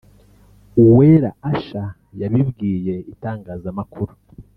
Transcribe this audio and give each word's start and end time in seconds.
Uwera 0.83 1.29
Asha 1.51 1.83
yabibwiye 2.21 2.95
itangazamakuru 3.13 4.13